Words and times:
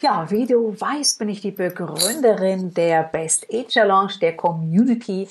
Ja, 0.00 0.30
wie 0.30 0.46
du 0.46 0.80
weißt, 0.80 1.18
bin 1.18 1.28
ich 1.28 1.40
die 1.40 1.50
Begründerin 1.50 2.72
der 2.72 3.02
Best 3.02 3.46
Age 3.52 3.84
Lounge, 3.84 4.12
der 4.20 4.36
Community 4.36 5.28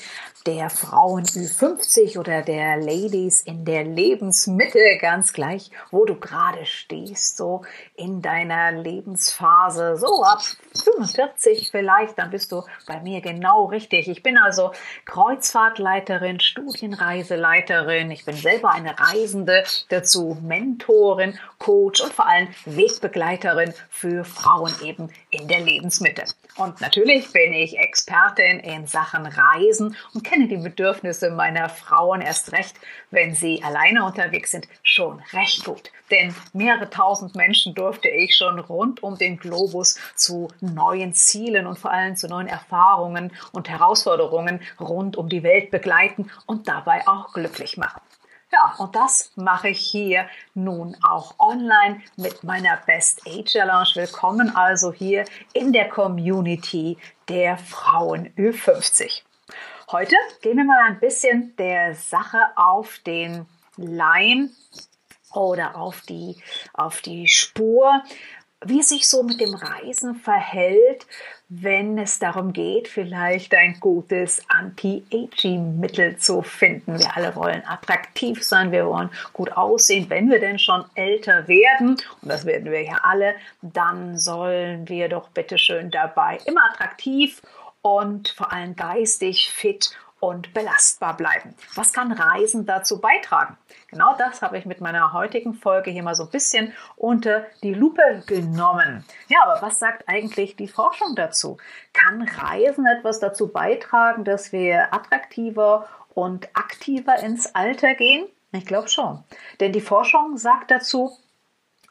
der 0.47 0.69
Frauen 0.69 1.25
Ü50 1.25 2.17
oder 2.17 2.41
der 2.41 2.77
Ladies 2.77 3.41
in 3.41 3.65
der 3.65 3.83
Lebensmitte, 3.83 4.79
ganz 5.01 5.33
gleich, 5.33 5.71
wo 5.91 6.05
du 6.05 6.15
gerade 6.15 6.65
stehst, 6.65 7.35
so 7.35 7.63
in 7.95 8.21
deiner 8.21 8.71
Lebensphase, 8.71 9.97
so 9.97 10.23
ab 10.23 10.41
45 10.73 11.69
vielleicht, 11.69 12.17
dann 12.17 12.29
bist 12.29 12.53
du 12.53 12.63
bei 12.85 13.01
mir 13.01 13.19
genau 13.19 13.65
richtig. 13.65 14.07
Ich 14.07 14.23
bin 14.23 14.37
also 14.37 14.71
Kreuzfahrtleiterin, 15.03 16.39
Studienreiseleiterin, 16.39 18.09
ich 18.09 18.23
bin 18.23 18.35
selber 18.35 18.71
eine 18.71 18.97
Reisende, 18.97 19.65
dazu 19.89 20.37
Mentorin, 20.41 21.37
Coach 21.59 21.99
und 21.99 22.13
vor 22.13 22.25
allem 22.25 22.47
Wegbegleiterin 22.63 23.73
für 23.89 24.23
Frauen 24.23 24.71
eben 24.81 25.09
in 25.29 25.49
der 25.49 25.59
Lebensmitte. 25.59 26.23
Und 26.55 26.81
natürlich 26.81 27.31
bin 27.33 27.53
ich 27.53 27.77
Expertin 27.77 28.59
in 28.59 28.87
Sachen 28.87 29.25
Reisen 29.25 29.95
und 30.13 30.23
kenne 30.23 30.36
die 30.45 30.57
Bedürfnisse 30.57 31.31
meiner 31.31 31.69
Frauen 31.69 32.21
erst 32.21 32.51
recht, 32.51 32.75
wenn 33.09 33.33
sie 33.33 33.63
alleine 33.63 34.05
unterwegs 34.05 34.51
sind, 34.51 34.67
schon 34.83 35.21
recht 35.33 35.65
gut. 35.65 35.91
Denn 36.11 36.35
mehrere 36.53 36.89
tausend 36.89 37.35
Menschen 37.35 37.73
durfte 37.73 38.09
ich 38.09 38.35
schon 38.35 38.59
rund 38.59 39.01
um 39.01 39.17
den 39.17 39.37
Globus 39.37 39.99
zu 40.15 40.49
neuen 40.61 41.13
Zielen 41.13 41.65
und 41.65 41.79
vor 41.79 41.91
allem 41.91 42.15
zu 42.15 42.27
neuen 42.27 42.47
Erfahrungen 42.47 43.31
und 43.51 43.69
Herausforderungen 43.69 44.61
rund 44.79 45.17
um 45.17 45.29
die 45.29 45.43
Welt 45.43 45.71
begleiten 45.71 46.29
und 46.45 46.67
dabei 46.67 47.07
auch 47.07 47.33
glücklich 47.33 47.77
machen. 47.77 48.01
Ja, 48.51 48.75
und 48.77 48.95
das 48.95 49.33
mache 49.35 49.69
ich 49.69 49.79
hier 49.79 50.29
nun 50.53 50.95
auch 51.03 51.35
online 51.37 52.01
mit 52.15 52.43
meiner 52.45 52.77
Best 52.85 53.21
Age 53.27 53.43
Challenge. 53.43 53.89
Willkommen 53.95 54.55
also 54.55 54.93
hier 54.93 55.25
in 55.51 55.73
der 55.73 55.89
Community 55.89 56.97
der 57.27 57.57
Frauen 57.57 58.29
Ü50. 58.37 59.26
Heute 59.89 60.17
gehen 60.41 60.57
wir 60.57 60.65
mal 60.65 60.85
ein 60.85 60.99
bisschen 60.99 61.55
der 61.55 61.95
Sache 61.95 62.39
auf 62.57 62.99
den 63.05 63.45
Leim 63.77 64.49
oder 65.33 65.77
auf 65.77 66.01
die, 66.01 66.35
auf 66.73 67.01
die 67.01 67.29
Spur, 67.29 68.03
wie 68.65 68.81
es 68.81 68.89
sich 68.89 69.07
so 69.07 69.23
mit 69.23 69.39
dem 69.39 69.53
Reisen 69.53 70.15
verhält, 70.15 71.07
wenn 71.47 71.97
es 71.97 72.19
darum 72.19 72.51
geht, 72.51 72.89
vielleicht 72.89 73.55
ein 73.55 73.79
gutes 73.79 74.41
Anti-Aging-Mittel 74.49 76.17
zu 76.17 76.41
finden. 76.41 76.99
Wir 76.99 77.15
alle 77.15 77.33
wollen 77.37 77.63
attraktiv 77.65 78.43
sein, 78.43 78.73
wir 78.73 78.87
wollen 78.87 79.09
gut 79.31 79.53
aussehen. 79.53 80.09
Wenn 80.09 80.29
wir 80.29 80.41
denn 80.41 80.59
schon 80.59 80.83
älter 80.95 81.47
werden, 81.47 81.91
und 82.21 82.29
das 82.29 82.45
werden 82.45 82.69
wir 82.71 82.83
ja 82.83 82.97
alle, 83.03 83.35
dann 83.61 84.17
sollen 84.17 84.89
wir 84.89 85.07
doch 85.07 85.29
bitteschön 85.29 85.91
dabei 85.91 86.39
immer 86.43 86.65
attraktiv 86.71 87.41
und 87.95 88.29
vor 88.29 88.51
allem 88.51 88.75
geistig 88.75 89.49
fit 89.51 89.91
und 90.19 90.53
belastbar 90.53 91.15
bleiben. 91.15 91.55
Was 91.75 91.93
kann 91.93 92.11
Reisen 92.11 92.65
dazu 92.65 92.99
beitragen? 92.99 93.57
Genau 93.89 94.15
das 94.17 94.41
habe 94.41 94.57
ich 94.57 94.65
mit 94.65 94.81
meiner 94.81 95.13
heutigen 95.13 95.53
Folge 95.53 95.91
hier 95.91 96.03
mal 96.03 96.15
so 96.15 96.23
ein 96.23 96.29
bisschen 96.29 96.73
unter 96.95 97.45
die 97.63 97.73
Lupe 97.73 98.23
genommen. 98.25 99.05
Ja, 99.27 99.39
aber 99.45 99.61
was 99.61 99.79
sagt 99.79 100.09
eigentlich 100.09 100.55
die 100.55 100.67
Forschung 100.67 101.15
dazu? 101.15 101.57
Kann 101.93 102.23
Reisen 102.23 102.85
etwas 102.87 103.19
dazu 103.19 103.47
beitragen, 103.47 104.25
dass 104.25 104.51
wir 104.51 104.93
attraktiver 104.93 105.87
und 106.13 106.49
aktiver 106.55 107.19
ins 107.19 107.53
Alter 107.55 107.93
gehen? 107.93 108.27
Ich 108.51 108.65
glaube 108.65 108.89
schon. 108.89 109.23
Denn 109.59 109.71
die 109.71 109.81
Forschung 109.81 110.37
sagt 110.37 110.71
dazu, 110.71 111.11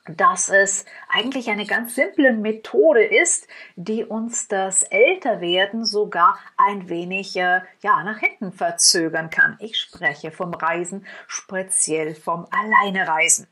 dass 0.08 0.48
es 0.48 0.84
eigentlich 1.08 1.50
eine 1.50 1.66
ganz 1.66 1.94
simple 1.94 2.32
Methode 2.32 3.04
ist, 3.04 3.48
die 3.76 4.04
uns 4.04 4.48
das 4.48 4.82
Älterwerden 4.82 5.84
sogar 5.84 6.38
ein 6.56 6.88
wenig 6.88 7.36
äh, 7.36 7.60
ja, 7.82 8.02
nach 8.04 8.18
hinten 8.18 8.52
verzögern 8.52 9.30
kann. 9.30 9.56
Ich 9.60 9.78
spreche 9.78 10.30
vom 10.30 10.54
Reisen, 10.54 11.06
speziell 11.26 12.14
vom 12.14 12.46
Alleinereisen. 12.50 13.46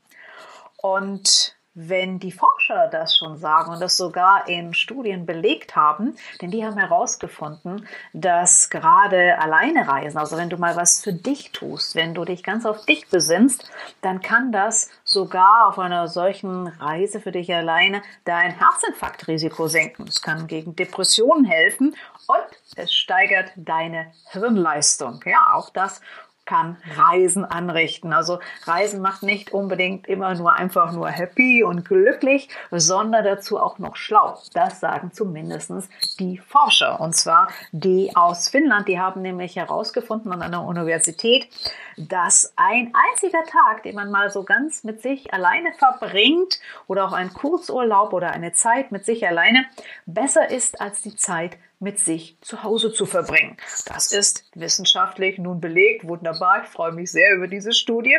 Und 0.76 1.56
wenn 1.74 2.20
die 2.20 2.32
Forscher 2.32 2.88
das 2.88 3.16
schon 3.16 3.36
sagen 3.36 3.72
und 3.72 3.80
das 3.80 3.96
sogar 3.96 4.48
in 4.48 4.74
Studien 4.74 5.26
belegt 5.26 5.74
haben, 5.74 6.16
denn 6.40 6.50
die 6.50 6.64
haben 6.64 6.78
herausgefunden, 6.78 7.86
dass 8.12 8.70
gerade 8.70 9.38
alleine 9.40 9.88
reisen, 9.88 10.18
also 10.18 10.36
wenn 10.36 10.50
du 10.50 10.56
mal 10.56 10.76
was 10.76 11.02
für 11.02 11.12
dich 11.12 11.50
tust, 11.50 11.96
wenn 11.96 12.14
du 12.14 12.24
dich 12.24 12.44
ganz 12.44 12.64
auf 12.64 12.86
dich 12.86 13.08
besinnst, 13.08 13.70
dann 14.02 14.20
kann 14.20 14.52
das 14.52 14.90
sogar 15.02 15.66
auf 15.66 15.78
einer 15.78 16.06
solchen 16.06 16.68
Reise 16.68 17.20
für 17.20 17.32
dich 17.32 17.52
alleine 17.52 18.02
dein 18.24 18.52
Herzinfarktrisiko 18.52 19.66
senken. 19.66 20.06
Es 20.06 20.22
kann 20.22 20.46
gegen 20.46 20.76
Depressionen 20.76 21.44
helfen 21.44 21.96
und 22.28 22.76
es 22.76 22.92
steigert 22.92 23.50
deine 23.56 24.12
Hirnleistung. 24.30 25.20
Ja, 25.26 25.54
auch 25.54 25.70
das 25.70 26.00
kann 26.44 26.76
Reisen 26.96 27.44
anrichten. 27.44 28.12
Also 28.12 28.38
Reisen 28.64 29.00
macht 29.00 29.22
nicht 29.22 29.52
unbedingt 29.52 30.06
immer 30.06 30.34
nur 30.34 30.52
einfach 30.52 30.92
nur 30.92 31.08
happy 31.08 31.64
und 31.64 31.84
glücklich, 31.84 32.48
sondern 32.70 33.24
dazu 33.24 33.58
auch 33.58 33.78
noch 33.78 33.96
schlau. 33.96 34.38
Das 34.52 34.80
sagen 34.80 35.12
zumindest 35.12 35.72
die 36.18 36.38
Forscher. 36.38 37.00
Und 37.00 37.14
zwar 37.14 37.48
die 37.72 38.14
aus 38.14 38.48
Finnland. 38.48 38.88
Die 38.88 39.00
haben 39.00 39.22
nämlich 39.22 39.56
herausgefunden 39.56 40.32
an 40.32 40.42
einer 40.42 40.64
Universität, 40.64 41.48
dass 41.96 42.52
ein 42.56 42.92
einziger 43.10 43.44
Tag, 43.44 43.82
den 43.84 43.94
man 43.94 44.10
mal 44.10 44.30
so 44.30 44.42
ganz 44.42 44.84
mit 44.84 45.00
sich 45.00 45.32
alleine 45.32 45.72
verbringt 45.72 46.60
oder 46.86 47.06
auch 47.06 47.12
ein 47.12 47.32
Kurzurlaub 47.32 48.12
oder 48.12 48.32
eine 48.32 48.52
Zeit 48.52 48.92
mit 48.92 49.04
sich 49.04 49.26
alleine 49.26 49.64
besser 50.06 50.50
ist 50.50 50.80
als 50.80 51.02
die 51.02 51.16
Zeit 51.16 51.56
mit 51.78 51.98
sich 51.98 52.38
zu 52.40 52.62
Hause 52.62 52.92
zu 52.92 53.06
verbringen. 53.06 53.56
Das 53.86 54.12
ist 54.12 54.44
wissenschaftlich 54.54 55.38
nun 55.38 55.60
belegt. 55.60 56.06
Wunderbar. 56.06 56.62
Ich 56.64 56.68
freue 56.68 56.92
mich 56.92 57.10
sehr 57.10 57.34
über 57.34 57.48
diese 57.48 57.72
Studie. 57.72 58.16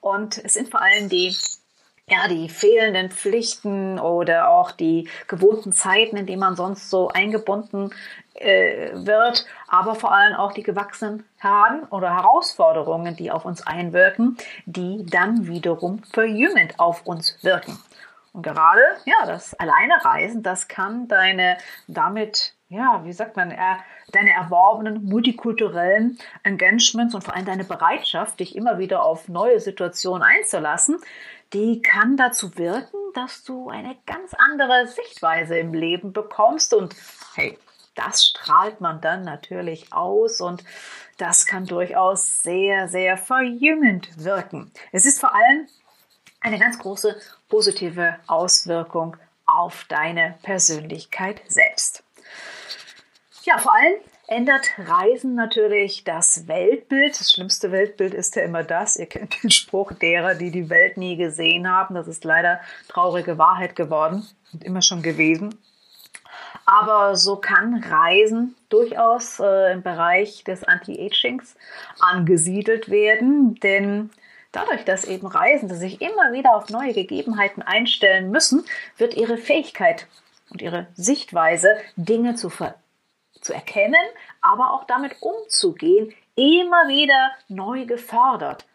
Und 0.00 0.42
es 0.44 0.54
sind 0.54 0.70
vor 0.70 0.82
allem 0.82 1.08
die 1.08 1.36
ja, 2.08 2.28
die 2.28 2.48
fehlenden 2.48 3.10
Pflichten 3.10 3.98
oder 3.98 4.50
auch 4.50 4.72
die 4.72 5.08
gewohnten 5.28 5.72
Zeiten, 5.72 6.16
in 6.16 6.26
denen 6.26 6.40
man 6.40 6.56
sonst 6.56 6.90
so 6.90 7.08
eingebunden 7.08 7.90
äh, 8.34 8.90
wird, 8.92 9.46
aber 9.68 9.94
vor 9.94 10.12
allem 10.12 10.34
auch 10.34 10.52
die 10.52 10.62
gewachsenen 10.62 11.24
Heraden 11.38 11.84
oder 11.84 12.14
Herausforderungen, 12.14 13.16
die 13.16 13.30
auf 13.30 13.44
uns 13.44 13.66
einwirken, 13.66 14.36
die 14.66 15.06
dann 15.06 15.46
wiederum 15.46 16.02
verjüngend 16.12 16.78
auf 16.80 17.06
uns 17.06 17.42
wirken. 17.42 17.78
Und 18.32 18.42
gerade, 18.42 18.82
ja, 19.04 19.26
das 19.26 19.54
Alleinereisen, 19.54 20.42
das 20.42 20.66
kann 20.66 21.06
deine 21.06 21.58
damit 21.86 22.54
ja, 22.72 23.04
wie 23.04 23.12
sagt 23.12 23.36
man, 23.36 23.50
er, 23.50 23.78
deine 24.12 24.32
erworbenen 24.32 25.04
multikulturellen 25.04 26.18
Engagements 26.42 27.14
und 27.14 27.22
vor 27.22 27.34
allem 27.34 27.44
deine 27.44 27.64
Bereitschaft, 27.64 28.40
dich 28.40 28.56
immer 28.56 28.78
wieder 28.78 29.04
auf 29.04 29.28
neue 29.28 29.60
Situationen 29.60 30.22
einzulassen, 30.22 30.98
die 31.52 31.82
kann 31.82 32.16
dazu 32.16 32.56
wirken, 32.56 32.96
dass 33.14 33.44
du 33.44 33.68
eine 33.68 33.96
ganz 34.06 34.32
andere 34.34 34.86
Sichtweise 34.86 35.58
im 35.58 35.74
Leben 35.74 36.12
bekommst 36.14 36.72
und 36.72 36.96
hey, 37.34 37.58
das 37.94 38.24
strahlt 38.24 38.80
man 38.80 39.02
dann 39.02 39.22
natürlich 39.22 39.92
aus 39.92 40.40
und 40.40 40.64
das 41.18 41.44
kann 41.46 41.66
durchaus 41.66 42.42
sehr, 42.42 42.88
sehr 42.88 43.18
verjüngend 43.18 44.24
wirken. 44.24 44.72
Es 44.92 45.04
ist 45.04 45.20
vor 45.20 45.34
allem 45.34 45.68
eine 46.40 46.58
ganz 46.58 46.78
große 46.78 47.20
positive 47.50 48.16
Auswirkung 48.26 49.18
auf 49.44 49.84
deine 49.90 50.38
Persönlichkeit 50.42 51.42
selbst. 51.48 52.02
Ja, 53.44 53.58
vor 53.58 53.74
allem 53.74 53.94
ändert 54.28 54.70
Reisen 54.78 55.34
natürlich 55.34 56.04
das 56.04 56.46
Weltbild. 56.48 57.18
Das 57.18 57.32
schlimmste 57.32 57.72
Weltbild 57.72 58.14
ist 58.14 58.36
ja 58.36 58.42
immer 58.42 58.62
das. 58.62 58.96
Ihr 58.96 59.06
kennt 59.06 59.42
den 59.42 59.50
Spruch 59.50 59.92
derer, 59.92 60.34
die 60.34 60.50
die 60.50 60.70
Welt 60.70 60.96
nie 60.96 61.16
gesehen 61.16 61.68
haben. 61.68 61.94
Das 61.94 62.08
ist 62.08 62.24
leider 62.24 62.60
traurige 62.88 63.38
Wahrheit 63.38 63.76
geworden 63.76 64.26
und 64.52 64.64
immer 64.64 64.82
schon 64.82 65.02
gewesen. 65.02 65.58
Aber 66.64 67.16
so 67.16 67.36
kann 67.36 67.82
Reisen 67.82 68.54
durchaus 68.68 69.40
äh, 69.40 69.72
im 69.72 69.82
Bereich 69.82 70.44
des 70.44 70.64
Anti-Agings 70.64 71.56
angesiedelt 72.00 72.88
werden, 72.90 73.56
denn 73.56 74.10
Dadurch, 74.54 74.84
dass 74.84 75.06
eben 75.06 75.26
Reisende 75.26 75.74
sich 75.74 76.02
immer 76.02 76.34
wieder 76.34 76.54
auf 76.54 76.68
neue 76.68 76.92
Gegebenheiten 76.92 77.62
einstellen 77.62 78.30
müssen, 78.30 78.66
wird 78.98 79.14
ihre 79.14 79.38
Fähigkeit 79.38 80.06
und 80.52 80.62
ihre 80.62 80.86
Sichtweise, 80.94 81.76
Dinge 81.96 82.34
zu, 82.34 82.50
zu 83.40 83.52
erkennen, 83.52 83.94
aber 84.40 84.72
auch 84.72 84.84
damit 84.84 85.16
umzugehen, 85.20 86.14
immer 86.34 86.88
wieder 86.88 87.32
neu 87.48 87.86
gefördert. 87.86 88.66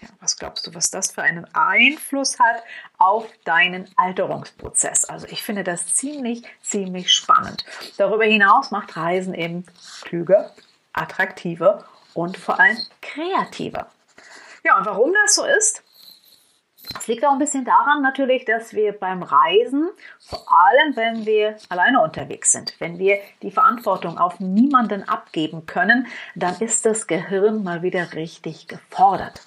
Ja, 0.00 0.08
was 0.20 0.36
glaubst 0.36 0.66
du, 0.66 0.74
was 0.74 0.90
das 0.90 1.12
für 1.12 1.22
einen 1.22 1.46
Einfluss 1.54 2.38
hat 2.40 2.62
auf 2.98 3.26
deinen 3.44 3.88
Alterungsprozess? 3.96 5.04
Also 5.04 5.26
ich 5.28 5.42
finde 5.42 5.62
das 5.62 5.94
ziemlich, 5.94 6.42
ziemlich 6.60 7.12
spannend. 7.12 7.64
Darüber 7.98 8.24
hinaus 8.24 8.72
macht 8.72 8.96
Reisen 8.96 9.32
eben 9.32 9.64
klüger, 10.02 10.52
attraktiver 10.92 11.84
und 12.14 12.36
vor 12.36 12.58
allem 12.58 12.78
kreativer. 13.00 13.86
Ja, 14.64 14.78
und 14.78 14.86
warum 14.86 15.12
das 15.22 15.36
so 15.36 15.44
ist, 15.44 15.82
das 16.94 17.06
liegt 17.06 17.24
auch 17.24 17.32
ein 17.32 17.38
bisschen 17.38 17.64
daran 17.64 18.02
natürlich, 18.02 18.44
dass 18.44 18.74
wir 18.74 18.92
beim 18.92 19.22
Reisen, 19.22 19.90
vor 20.20 20.44
allem 20.50 20.96
wenn 20.96 21.26
wir 21.26 21.56
alleine 21.68 22.02
unterwegs 22.02 22.52
sind, 22.52 22.74
wenn 22.78 22.98
wir 22.98 23.18
die 23.42 23.50
Verantwortung 23.50 24.18
auf 24.18 24.40
niemanden 24.40 25.08
abgeben 25.08 25.66
können, 25.66 26.06
dann 26.34 26.56
ist 26.60 26.86
das 26.86 27.06
Gehirn 27.06 27.62
mal 27.62 27.82
wieder 27.82 28.12
richtig 28.14 28.68
gefordert. 28.68 29.42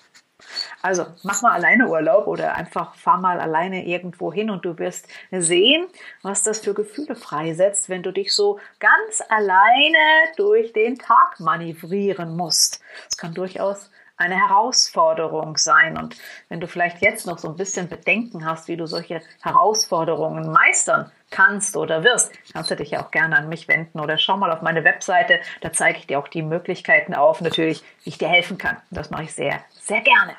Also 0.81 1.05
mach 1.23 1.41
mal 1.41 1.53
alleine 1.53 1.87
Urlaub 1.87 2.27
oder 2.27 2.55
einfach 2.55 2.95
fahr 2.95 3.19
mal 3.19 3.39
alleine 3.39 3.85
irgendwo 3.85 4.31
hin 4.31 4.49
und 4.49 4.65
du 4.65 4.77
wirst 4.77 5.07
sehen, 5.31 5.87
was 6.21 6.43
das 6.43 6.59
für 6.59 6.73
Gefühle 6.73 7.15
freisetzt, 7.15 7.89
wenn 7.89 8.03
du 8.03 8.11
dich 8.11 8.33
so 8.33 8.59
ganz 8.79 9.23
alleine 9.29 9.97
durch 10.37 10.73
den 10.73 10.97
Tag 10.97 11.39
manövrieren 11.39 12.35
musst. 12.35 12.81
Es 13.09 13.17
kann 13.17 13.33
durchaus 13.33 13.89
eine 14.17 14.35
Herausforderung 14.35 15.57
sein. 15.57 15.97
Und 15.97 16.15
wenn 16.49 16.59
du 16.59 16.67
vielleicht 16.67 17.01
jetzt 17.01 17.25
noch 17.27 17.37
so 17.37 17.49
ein 17.49 17.55
bisschen 17.55 17.89
Bedenken 17.89 18.45
hast, 18.45 18.67
wie 18.67 18.77
du 18.77 18.85
solche 18.85 19.21
Herausforderungen 19.41 20.51
meistern 20.51 21.11
kannst 21.31 21.75
oder 21.75 22.03
wirst, 22.03 22.31
kannst 22.53 22.71
du 22.71 22.75
dich 22.75 22.91
ja 22.91 23.03
auch 23.03 23.11
gerne 23.11 23.37
an 23.37 23.49
mich 23.49 23.67
wenden 23.67 23.99
oder 23.99 24.17
schau 24.17 24.37
mal 24.37 24.51
auf 24.51 24.61
meine 24.61 24.83
Webseite. 24.83 25.39
Da 25.61 25.73
zeige 25.73 25.99
ich 25.99 26.07
dir 26.07 26.19
auch 26.19 26.27
die 26.27 26.43
Möglichkeiten 26.43 27.13
auf, 27.13 27.41
natürlich, 27.41 27.83
wie 28.03 28.09
ich 28.09 28.17
dir 28.17 28.29
helfen 28.29 28.57
kann. 28.57 28.77
Das 28.91 29.09
mache 29.09 29.23
ich 29.23 29.33
sehr, 29.33 29.63
sehr 29.71 30.01
gerne. 30.01 30.35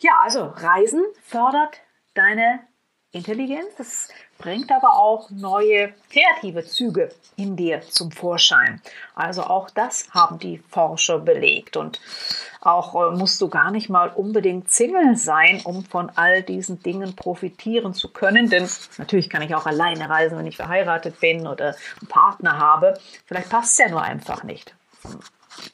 Ja, 0.00 0.20
also 0.22 0.52
Reisen 0.56 1.02
fördert 1.22 1.80
deine 2.14 2.60
Intelligenz. 3.14 3.66
Das 3.78 4.08
bringt 4.38 4.70
aber 4.72 4.96
auch 4.96 5.30
neue 5.30 5.94
kreative 6.10 6.64
Züge 6.64 7.10
in 7.36 7.56
dir 7.56 7.80
zum 7.82 8.10
Vorschein. 8.10 8.82
Also 9.14 9.44
auch 9.44 9.70
das 9.70 10.10
haben 10.10 10.38
die 10.38 10.58
Forscher 10.58 11.20
belegt. 11.20 11.76
Und 11.76 12.00
auch 12.64 12.94
äh, 12.94 13.16
musst 13.16 13.40
du 13.40 13.48
gar 13.48 13.70
nicht 13.70 13.88
mal 13.88 14.08
unbedingt 14.08 14.70
Single 14.70 15.16
sein, 15.16 15.60
um 15.64 15.84
von 15.84 16.10
all 16.14 16.42
diesen 16.42 16.82
Dingen 16.82 17.14
profitieren 17.14 17.94
zu 17.94 18.08
können. 18.08 18.48
Denn 18.48 18.68
natürlich 18.98 19.30
kann 19.30 19.42
ich 19.42 19.54
auch 19.54 19.66
alleine 19.66 20.08
reisen, 20.08 20.38
wenn 20.38 20.46
ich 20.46 20.56
verheiratet 20.56 21.20
bin 21.20 21.46
oder 21.46 21.76
einen 22.00 22.08
Partner 22.08 22.58
habe. 22.58 22.94
Vielleicht 23.26 23.50
passt 23.50 23.72
es 23.72 23.78
ja 23.78 23.88
nur 23.88 24.02
einfach 24.02 24.44
nicht. 24.44 24.74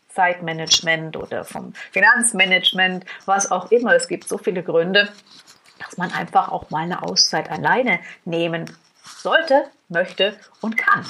Zeitmanagement 0.09 1.17
oder 1.17 1.45
vom 1.45 1.73
Finanzmanagement, 1.93 3.05
was 3.27 3.51
auch 3.51 3.71
immer. 3.71 3.95
Es 3.95 4.09
gibt 4.09 4.29
so 4.29 4.39
viele 4.39 4.63
Gründe, 4.63 5.09
dass 5.79 5.97
man 5.97 6.13
einfach 6.13 6.49
auch 6.49 6.71
mal 6.71 6.83
eine 6.83 7.03
Auszeit 7.03 7.51
alleine 7.51 8.01
nehmen 8.25 8.65
sollte, 9.05 9.65
möchte 9.89 10.37
und 10.61 10.77
kann. 10.77 11.07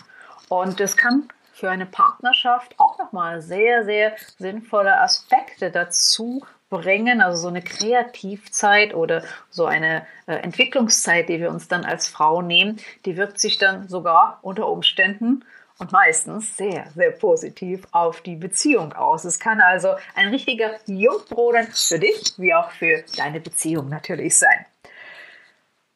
Und 0.48 0.80
es 0.80 0.96
kann 0.96 1.28
für 1.60 1.70
eine 1.70 1.86
Partnerschaft 1.86 2.74
auch 2.78 2.98
nochmal 2.98 3.42
sehr, 3.42 3.84
sehr 3.84 4.16
sinnvolle 4.38 4.98
Aspekte 4.98 5.70
dazu 5.70 6.42
bringen, 6.70 7.20
also 7.20 7.42
so 7.42 7.48
eine 7.48 7.62
Kreativzeit 7.62 8.94
oder 8.94 9.22
so 9.50 9.66
eine 9.66 10.06
äh, 10.26 10.36
Entwicklungszeit, 10.36 11.28
die 11.28 11.38
wir 11.38 11.50
uns 11.50 11.68
dann 11.68 11.84
als 11.84 12.08
Frau 12.08 12.40
nehmen, 12.40 12.80
die 13.04 13.16
wirkt 13.16 13.38
sich 13.38 13.58
dann 13.58 13.88
sogar 13.88 14.38
unter 14.42 14.68
Umständen 14.68 15.44
und 15.78 15.92
meistens 15.92 16.56
sehr, 16.56 16.86
sehr 16.94 17.10
positiv 17.10 17.86
auf 17.90 18.20
die 18.20 18.36
Beziehung 18.36 18.92
aus. 18.92 19.24
Es 19.24 19.38
kann 19.38 19.60
also 19.60 19.94
ein 20.14 20.28
richtiger 20.28 20.78
Jungbrunnen 20.86 21.66
für 21.72 21.98
dich 21.98 22.34
wie 22.38 22.54
auch 22.54 22.70
für 22.70 23.04
deine 23.16 23.40
Beziehung 23.40 23.88
natürlich 23.88 24.38
sein. 24.38 24.64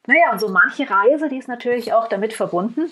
Naja, 0.07 0.33
und 0.33 0.41
so 0.41 0.49
manche 0.49 0.89
Reise, 0.91 1.29
die 1.29 1.39
ist 1.39 1.49
natürlich 1.49 1.95
auch 1.95 2.09
damit 2.09 2.35
verbunden, 2.35 2.91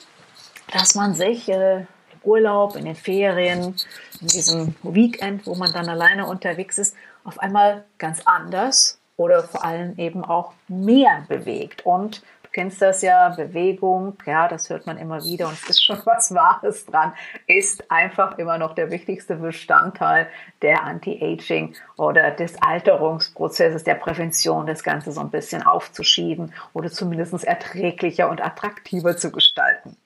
dass 0.73 0.95
man 0.95 1.15
sich 1.15 1.49
äh, 1.51 1.85
Urlaub, 2.25 2.77
in 2.77 2.85
den 2.85 2.95
Ferien, 2.95 3.75
in 4.21 4.27
diesem 4.27 4.75
Weekend, 4.83 5.47
wo 5.47 5.55
man 5.55 5.73
dann 5.73 5.89
alleine 5.89 6.27
unterwegs 6.27 6.79
ist, 6.79 6.95
auf 7.25 7.39
einmal 7.39 7.85
ganz 7.99 8.23
anders 8.25 8.99
oder 9.17 9.43
vor 9.43 9.65
allem 9.65 9.99
eben 9.99 10.25
auch 10.25 10.53
mehr 10.69 11.25
bewegt. 11.29 11.85
Und 11.87 12.23
kennst 12.53 12.83
das 12.83 13.03
ja, 13.03 13.31
Bewegung, 13.31 14.17
ja, 14.27 14.47
das 14.47 14.69
hört 14.71 14.87
man 14.87 14.99
immer 14.99 15.23
wieder 15.25 15.49
und 15.49 15.55
es 15.55 15.71
ist 15.71 15.85
schon 15.85 15.99
was 16.05 16.35
Wahres 16.35 16.87
dran, 16.87 17.15
ist 17.47 17.91
einfach 17.91 18.39
immer 18.39 18.59
noch 18.59 18.75
der 18.75 18.91
wichtigste 18.91 19.37
Bestandteil 19.37 20.29
der 20.61 20.85
Anti-Aging 20.85 21.75
oder 21.97 22.31
des 22.31 22.61
Alterungsprozesses, 22.61 23.85
der 23.85 23.95
Prävention, 23.95 24.67
das 24.67 24.83
Ganze 24.83 25.13
so 25.13 25.21
ein 25.21 25.31
bisschen 25.31 25.63
aufzuschieben 25.63 26.53
oder 26.75 26.91
zumindest 26.91 27.45
erträglicher 27.45 28.29
und 28.29 28.45
attraktiver 28.45 29.17
zu 29.17 29.33
gestalten. 29.33 29.97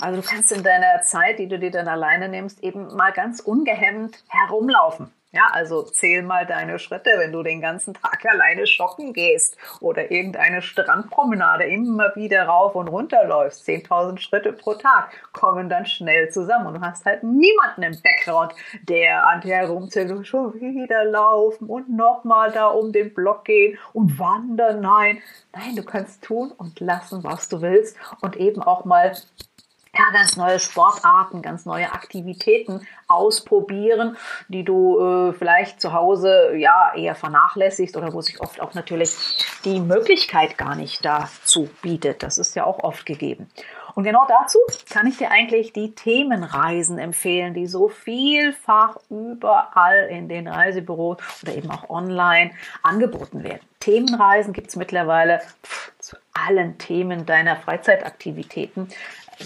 Also 0.00 0.20
du 0.20 0.26
kannst 0.26 0.52
in 0.52 0.62
deiner 0.62 1.02
Zeit, 1.02 1.38
die 1.38 1.48
du 1.48 1.58
dir 1.58 1.70
dann 1.70 1.88
alleine 1.88 2.28
nimmst, 2.28 2.62
eben 2.62 2.94
mal 2.94 3.12
ganz 3.12 3.40
ungehemmt 3.40 4.22
herumlaufen. 4.28 5.12
Ja, 5.30 5.48
also 5.52 5.82
zähl 5.82 6.22
mal 6.22 6.46
deine 6.46 6.78
Schritte, 6.78 7.10
wenn 7.18 7.32
du 7.32 7.42
den 7.42 7.60
ganzen 7.60 7.92
Tag 7.92 8.24
alleine 8.24 8.66
shoppen 8.66 9.12
gehst 9.12 9.58
oder 9.80 10.10
irgendeine 10.10 10.62
Strandpromenade 10.62 11.64
immer 11.64 12.16
wieder 12.16 12.44
rauf 12.44 12.74
und 12.74 12.88
runter 12.88 13.26
läufst. 13.26 13.68
10.000 13.68 14.20
Schritte 14.20 14.54
pro 14.54 14.72
Tag 14.72 15.10
kommen 15.34 15.68
dann 15.68 15.84
schnell 15.84 16.30
zusammen 16.30 16.68
und 16.68 16.74
du 16.74 16.80
hast 16.80 17.04
halt 17.04 17.24
niemanden 17.24 17.82
im 17.82 18.00
Background, 18.02 18.54
der 18.88 19.26
an 19.26 19.42
dir 19.42 19.56
herumzählt 19.56 20.10
und 20.12 20.26
schon 20.26 20.54
wieder 20.54 21.04
laufen 21.04 21.68
und 21.68 21.90
nochmal 21.90 22.50
da 22.50 22.68
um 22.68 22.92
den 22.92 23.12
Block 23.12 23.44
gehen 23.44 23.78
und 23.92 24.18
wandern. 24.18 24.80
Nein, 24.80 25.20
nein, 25.52 25.76
du 25.76 25.84
kannst 25.84 26.24
tun 26.24 26.52
und 26.56 26.80
lassen, 26.80 27.22
was 27.22 27.50
du 27.50 27.60
willst 27.60 27.98
und 28.22 28.36
eben 28.36 28.62
auch 28.62 28.86
mal 28.86 29.14
ja, 29.98 30.04
ganz 30.12 30.36
neue 30.36 30.60
Sportarten, 30.60 31.42
ganz 31.42 31.66
neue 31.66 31.92
Aktivitäten 31.92 32.86
ausprobieren, 33.08 34.16
die 34.48 34.64
du 34.64 35.00
äh, 35.00 35.32
vielleicht 35.32 35.80
zu 35.80 35.92
Hause 35.92 36.54
ja 36.56 36.92
eher 36.94 37.14
vernachlässigst 37.14 37.96
oder 37.96 38.12
wo 38.12 38.20
sich 38.20 38.40
oft 38.40 38.60
auch 38.60 38.74
natürlich 38.74 39.16
die 39.64 39.80
Möglichkeit 39.80 40.56
gar 40.56 40.76
nicht 40.76 41.04
dazu 41.04 41.68
bietet. 41.82 42.22
Das 42.22 42.38
ist 42.38 42.54
ja 42.54 42.64
auch 42.64 42.84
oft 42.84 43.06
gegeben. 43.06 43.50
Und 43.98 44.04
genau 44.04 44.24
dazu 44.28 44.60
kann 44.88 45.08
ich 45.08 45.16
dir 45.16 45.32
eigentlich 45.32 45.72
die 45.72 45.92
Themenreisen 45.92 46.98
empfehlen, 46.98 47.52
die 47.52 47.66
so 47.66 47.88
vielfach 47.88 48.98
überall 49.10 50.06
in 50.08 50.28
den 50.28 50.46
Reisebüros 50.46 51.16
oder 51.42 51.56
eben 51.56 51.68
auch 51.68 51.90
online 51.90 52.52
angeboten 52.84 53.42
werden. 53.42 53.62
Themenreisen 53.80 54.52
gibt 54.52 54.68
es 54.68 54.76
mittlerweile 54.76 55.40
zu 55.97 55.97
allen 56.46 56.78
Themen 56.78 57.26
deiner 57.26 57.56
Freizeitaktivitäten. 57.56 58.88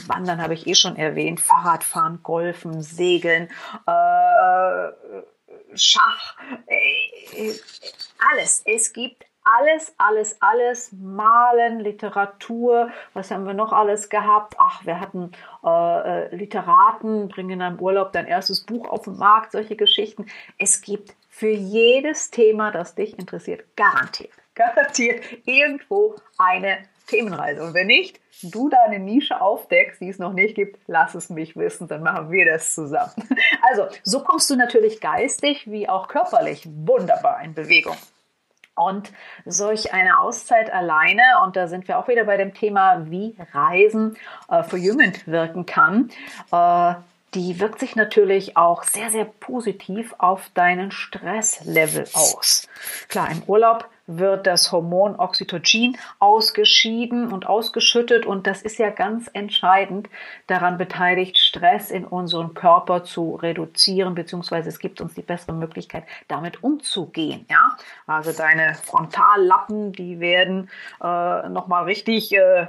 Wandern 0.06 0.40
habe 0.40 0.54
ich 0.54 0.66
eh 0.66 0.74
schon 0.74 0.96
erwähnt, 0.96 1.40
Fahrradfahren, 1.40 2.22
Golfen, 2.22 2.82
Segeln, 2.82 3.48
äh, 3.86 4.88
Schach, 5.74 6.36
äh, 6.66 7.52
alles. 8.30 8.62
Es 8.64 8.92
gibt 8.92 9.24
alles, 9.44 9.94
alles, 9.98 10.36
alles, 10.40 10.92
Malen, 10.92 11.80
Literatur, 11.80 12.90
was 13.12 13.30
haben 13.30 13.44
wir 13.44 13.54
noch 13.54 13.72
alles 13.72 14.08
gehabt? 14.08 14.54
Ach, 14.58 14.84
wir 14.86 15.00
hatten 15.00 15.32
äh, 15.64 15.68
äh 16.28 16.34
Literaten, 16.34 17.28
bringen 17.28 17.60
in 17.60 17.80
Urlaub 17.80 18.12
dein 18.12 18.26
erstes 18.26 18.64
Buch 18.64 18.88
auf 18.88 19.04
den 19.04 19.16
Markt, 19.16 19.52
solche 19.52 19.76
Geschichten. 19.76 20.26
Es 20.58 20.80
gibt 20.80 21.16
für 21.28 21.50
jedes 21.50 22.30
Thema, 22.30 22.70
das 22.70 22.94
dich 22.94 23.18
interessiert, 23.18 23.64
garantiert, 23.76 24.32
garantiert 24.66 25.22
irgendwo 25.44 26.16
eine 26.38 26.78
Themenreise. 27.06 27.62
Und 27.62 27.74
wenn 27.74 27.86
nicht, 27.86 28.20
du 28.42 28.68
da 28.68 28.78
eine 28.86 28.98
Nische 28.98 29.40
aufdeckst, 29.40 30.00
die 30.00 30.08
es 30.08 30.18
noch 30.18 30.32
nicht 30.32 30.54
gibt, 30.54 30.78
lass 30.86 31.14
es 31.14 31.30
mich 31.30 31.56
wissen, 31.56 31.88
dann 31.88 32.02
machen 32.02 32.30
wir 32.30 32.44
das 32.46 32.74
zusammen. 32.74 33.12
Also, 33.70 33.86
so 34.02 34.20
kommst 34.20 34.50
du 34.50 34.56
natürlich 34.56 35.00
geistig 35.00 35.70
wie 35.70 35.88
auch 35.88 36.08
körperlich 36.08 36.68
wunderbar 36.68 37.40
in 37.42 37.54
Bewegung. 37.54 37.96
Und 38.74 39.12
solch 39.44 39.92
eine 39.92 40.18
Auszeit 40.18 40.72
alleine, 40.72 41.22
und 41.44 41.56
da 41.56 41.68
sind 41.68 41.86
wir 41.86 41.98
auch 41.98 42.08
wieder 42.08 42.24
bei 42.24 42.36
dem 42.36 42.54
Thema, 42.54 43.10
wie 43.10 43.36
Reisen 43.52 44.16
äh, 44.48 44.62
verjüngend 44.62 45.26
wirken 45.28 45.64
kann, 45.64 46.10
äh, 46.50 46.94
die 47.34 47.60
wirkt 47.60 47.80
sich 47.80 47.96
natürlich 47.96 48.56
auch 48.56 48.82
sehr, 48.82 49.10
sehr 49.10 49.24
positiv 49.24 50.14
auf 50.18 50.50
deinen 50.54 50.90
Stresslevel 50.90 52.06
aus. 52.12 52.68
Klar, 53.08 53.30
im 53.30 53.42
Urlaub 53.46 53.88
wird 54.18 54.46
das 54.46 54.72
Hormon 54.72 55.16
Oxytocin 55.16 55.96
ausgeschieden 56.18 57.32
und 57.32 57.46
ausgeschüttet 57.46 58.26
und 58.26 58.46
das 58.46 58.62
ist 58.62 58.78
ja 58.78 58.90
ganz 58.90 59.30
entscheidend 59.32 60.08
daran 60.46 60.78
beteiligt, 60.78 61.38
Stress 61.38 61.90
in 61.90 62.04
unserem 62.04 62.54
Körper 62.54 63.04
zu 63.04 63.36
reduzieren, 63.36 64.14
beziehungsweise 64.14 64.68
es 64.68 64.78
gibt 64.78 65.00
uns 65.00 65.14
die 65.14 65.22
bessere 65.22 65.54
Möglichkeit, 65.54 66.04
damit 66.28 66.62
umzugehen. 66.62 67.46
Ja? 67.50 67.76
Also 68.06 68.32
deine 68.32 68.74
Frontallappen, 68.74 69.92
die 69.92 70.20
werden 70.20 70.70
äh, 71.02 71.48
nochmal 71.48 71.84
richtig 71.84 72.32
äh, 72.32 72.66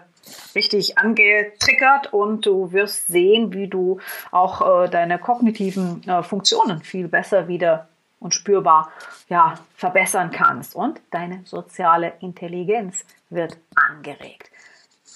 richtig 0.56 0.98
angetriggert 0.98 2.14
und 2.14 2.46
du 2.46 2.72
wirst 2.72 3.08
sehen, 3.08 3.54
wie 3.54 3.68
du 3.68 4.00
auch 4.32 4.86
äh, 4.86 4.90
deine 4.90 5.20
kognitiven 5.20 6.08
äh, 6.08 6.24
Funktionen 6.24 6.82
viel 6.82 7.08
besser 7.08 7.48
wieder 7.48 7.88
und 8.24 8.34
spürbar 8.34 8.92
ja, 9.30 9.56
verbessern 9.76 10.32
kannst. 10.32 10.76
Und 10.76 11.02
deine 11.12 11.42
soziale 11.46 12.14
Intelligenz 12.22 13.06
wird 13.30 13.58
angeregt. 13.76 14.50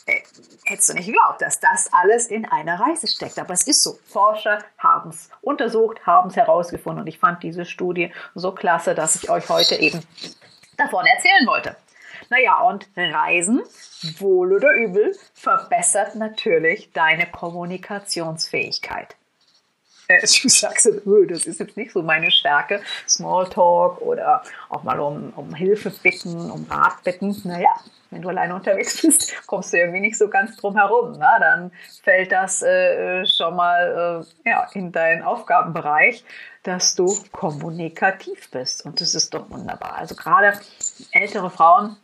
Äh, 0.05 0.21
hättest 0.65 0.89
du 0.89 0.93
nicht 0.93 1.07
geglaubt, 1.07 1.41
dass 1.41 1.59
das 1.59 1.91
alles 1.91 2.27
in 2.27 2.45
einer 2.45 2.79
Reise 2.79 3.07
steckt. 3.07 3.39
Aber 3.39 3.53
es 3.53 3.67
ist 3.67 3.83
so. 3.83 3.97
Forscher 4.07 4.59
haben 4.77 5.09
es 5.09 5.29
untersucht, 5.41 6.05
haben 6.05 6.29
es 6.29 6.35
herausgefunden. 6.35 7.01
Und 7.01 7.07
ich 7.07 7.19
fand 7.19 7.43
diese 7.43 7.65
Studie 7.65 8.13
so 8.35 8.51
klasse, 8.51 8.95
dass 8.95 9.15
ich 9.15 9.29
euch 9.29 9.49
heute 9.49 9.75
eben 9.75 10.01
davon 10.77 11.05
erzählen 11.05 11.47
wollte. 11.47 11.75
Naja, 12.29 12.61
und 12.61 12.87
Reisen, 12.95 13.61
wohl 14.19 14.53
oder 14.53 14.71
übel, 14.73 15.15
verbessert 15.33 16.15
natürlich 16.15 16.91
deine 16.91 17.25
Kommunikationsfähigkeit. 17.25 19.16
Äh, 20.09 20.21
du 20.21 20.47
sagst, 20.49 20.85
das 21.29 21.45
ist 21.45 21.59
jetzt 21.59 21.75
nicht 21.75 21.91
so 21.91 22.01
meine 22.01 22.31
Stärke, 22.31 22.81
Smalltalk 23.07 24.01
oder 24.01 24.41
auch 24.69 24.83
mal 24.83 24.99
um, 24.99 25.33
um 25.35 25.53
Hilfe 25.53 25.91
bitten, 26.01 26.49
um 26.49 26.65
Rat 26.69 27.03
bitten. 27.03 27.35
Naja, 27.43 27.73
wenn 28.09 28.21
du 28.21 28.29
alleine 28.29 28.55
unterwegs 28.55 29.01
bist, 29.01 29.33
kommst 29.47 29.73
du 29.73 29.77
irgendwie 29.77 29.99
nicht 29.99 30.17
so 30.17 30.29
ganz 30.29 30.55
drum 30.55 30.77
herum. 30.77 31.15
Na? 31.17 31.39
Dann 31.39 31.71
fällt 32.03 32.31
das 32.31 32.61
äh, 32.61 33.25
schon 33.25 33.55
mal 33.55 34.25
äh, 34.45 34.49
ja, 34.49 34.67
in 34.73 34.91
deinen 34.91 35.23
Aufgabenbereich, 35.23 36.23
dass 36.63 36.95
du 36.95 37.13
kommunikativ 37.31 38.49
bist. 38.51 38.85
Und 38.85 39.01
das 39.01 39.13
ist 39.13 39.33
doch 39.33 39.49
wunderbar. 39.49 39.95
Also 39.95 40.15
gerade 40.15 40.53
ältere 41.11 41.49
Frauen, 41.49 41.97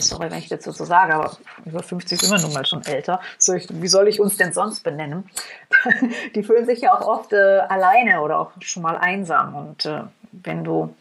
sorry, 0.00 0.30
wenn 0.30 0.38
ich 0.38 0.48
das 0.48 0.64
so 0.64 0.84
sage, 0.84 1.14
aber 1.14 1.36
über 1.64 1.82
50 1.82 2.20
sind 2.20 2.30
wir 2.30 2.40
nun 2.40 2.52
mal 2.52 2.66
schon 2.66 2.84
älter. 2.84 3.20
So 3.38 3.54
ich, 3.54 3.68
wie 3.70 3.88
soll 3.88 4.08
ich 4.08 4.20
uns 4.20 4.36
denn 4.36 4.52
sonst 4.52 4.82
benennen? 4.82 5.28
Die 6.34 6.42
fühlen 6.42 6.66
sich 6.66 6.80
ja 6.80 6.94
auch 6.94 7.06
oft 7.06 7.32
äh, 7.32 7.60
alleine 7.68 8.20
oder 8.22 8.38
auch 8.38 8.52
schon 8.60 8.82
mal 8.82 8.96
einsam. 8.96 9.54
Und 9.54 9.86
äh, 9.86 10.02
wenn 10.32 10.64
du 10.64 10.94